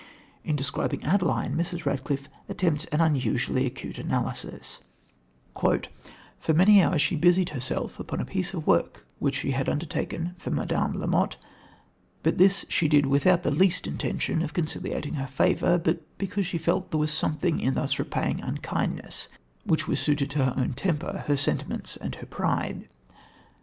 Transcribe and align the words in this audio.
In 0.43 0.55
describing 0.55 1.03
Adeline, 1.03 1.55
Mrs. 1.55 1.85
Radcliffe 1.85 2.27
attempts 2.49 2.85
an 2.85 3.01
unusually 3.01 3.67
acute 3.67 3.99
analysis: 3.99 4.79
"For 6.39 6.53
many 6.55 6.81
hours 6.81 7.03
she 7.03 7.15
busied 7.15 7.49
herself 7.49 7.99
upon 7.99 8.19
a 8.19 8.25
piece 8.25 8.55
of 8.55 8.65
work 8.65 9.05
which 9.19 9.35
she 9.37 9.51
had 9.51 9.69
undertaken 9.69 10.33
for 10.39 10.49
Madame 10.49 10.93
La 10.95 11.05
Motte, 11.05 11.37
but 12.23 12.39
this 12.39 12.65
she 12.67 12.87
did 12.87 13.05
without 13.05 13.43
the 13.43 13.51
least 13.51 13.85
intention 13.85 14.41
of 14.41 14.55
conciliating 14.55 15.17
her 15.17 15.27
favour, 15.27 15.77
but 15.77 16.01
because 16.17 16.47
she 16.47 16.57
felt 16.57 16.89
there 16.89 16.97
was 16.99 17.13
something 17.13 17.59
in 17.59 17.75
thus 17.75 17.99
repaying 17.99 18.41
unkindness, 18.41 19.29
which 19.65 19.87
was 19.87 19.99
suited 19.99 20.31
to 20.31 20.45
her 20.45 20.55
own 20.57 20.71
temper, 20.73 21.25
her 21.27 21.37
sentiments 21.37 21.95
and 21.95 22.15
her 22.15 22.25
pride. 22.25 22.89